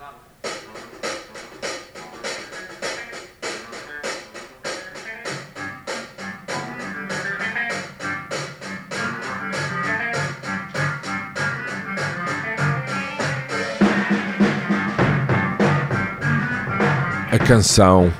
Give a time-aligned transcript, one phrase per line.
[0.00, 0.14] A
[17.46, 18.10] canção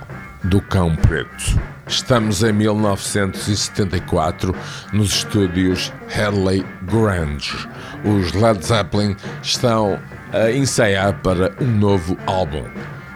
[0.45, 1.59] do Cão Preto.
[1.87, 4.55] Estamos em 1974
[4.93, 7.67] nos estúdios Hadley Grange.
[8.05, 9.99] Os Led Zeppelin estão
[10.33, 12.65] a ensaiar para um novo álbum.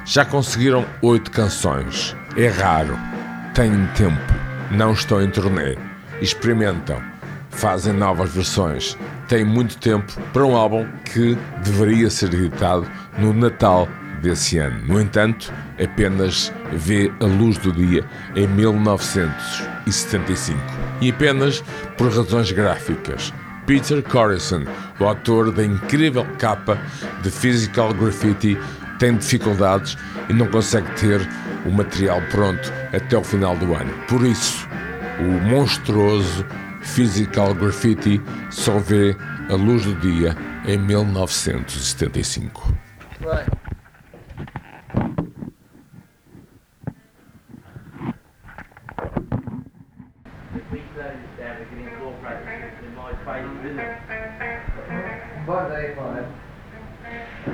[0.04, 2.16] Já conseguiram oito canções.
[2.36, 2.98] É raro.
[3.54, 4.20] Têm tempo.
[4.70, 5.78] Não estão em turnê.
[6.20, 7.00] Experimentam.
[7.50, 8.98] Fazem novas versões.
[9.28, 13.88] Têm muito tempo para um álbum que deveria ser editado no Natal
[14.20, 14.84] desse ano.
[14.86, 15.52] No entanto,
[15.82, 20.58] apenas vê a luz do dia em 1975
[21.00, 21.62] e apenas
[21.96, 23.32] por razões gráficas.
[23.66, 24.64] Peter Corrison,
[25.00, 26.78] o autor da incrível capa
[27.22, 28.58] de Physical Graffiti,
[28.98, 29.96] tem dificuldades
[30.28, 31.20] e não consegue ter
[31.66, 33.92] o material pronto até o final do ano.
[34.08, 34.68] Por isso,
[35.18, 36.44] o monstruoso
[36.82, 39.16] Physical Graffiti só vê
[39.50, 40.36] a luz do dia
[40.66, 42.74] em 1975.
[43.20, 43.63] Right.
[51.98, 55.46] floor practice in my favour, isn't it?
[55.46, 57.53] But they find.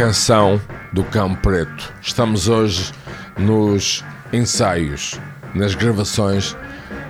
[0.00, 0.58] Canção
[0.94, 1.92] do Cão Preto.
[2.00, 2.90] Estamos hoje
[3.36, 4.02] nos
[4.32, 5.20] ensaios,
[5.54, 6.56] nas gravações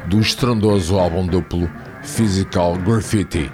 [0.07, 1.71] do estrondoso álbum duplo
[2.03, 3.49] Physical Graffiti.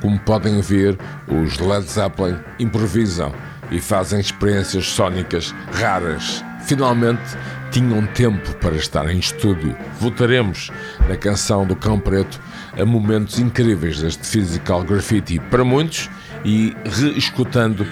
[0.00, 0.98] Como podem ver,
[1.28, 3.34] os Led Zeppelin improvisam
[3.70, 6.42] e fazem experiências sónicas raras.
[6.62, 7.36] Finalmente
[7.70, 9.76] tinham tempo para estar em estúdio.
[10.00, 10.70] Voltaremos
[11.06, 12.40] na canção do Cão Preto
[12.80, 15.38] a momentos incríveis deste Physical Graffiti.
[15.38, 16.08] Para muitos,
[16.44, 17.86] e reescutando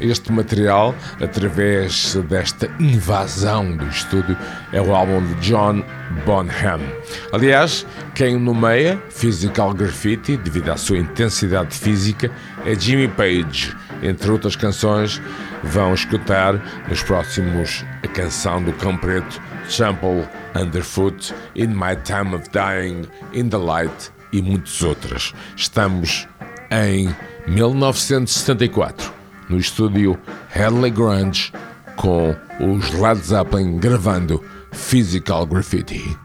[0.00, 4.36] este material através desta invasão do estúdio
[4.72, 5.82] é o álbum de John
[6.24, 6.80] Bonham.
[7.32, 12.30] Aliás, quem nomeia Physical Graffiti, devido à sua intensidade física,
[12.64, 13.74] é Jimmy Page.
[14.02, 15.20] Entre outras canções,
[15.62, 19.40] vão escutar nos próximos a canção do Cão Preto,
[19.74, 25.32] Trample Underfoot, In My Time of Dying, In the Light e muitas outras.
[25.56, 26.28] Estamos
[26.70, 27.14] em
[27.46, 29.12] 1974,
[29.48, 30.18] no estúdio
[30.54, 31.52] Hadley Grange,
[31.96, 36.16] com os Led Zeppelin gravando Physical Graffiti.